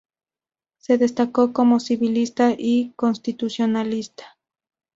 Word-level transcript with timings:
Se 0.79 0.97
destacó 0.97 1.53
como 1.53 1.79
civilista 1.79 2.55
y 2.57 2.91
constitucionalista. 2.95 4.39